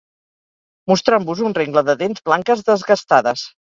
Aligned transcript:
mostrant-vos 0.93 1.45
un 1.51 1.57
rengle 1.61 1.87
de 1.93 1.99
dents 2.03 2.29
blanques 2.33 2.69
desgastades 2.75 3.51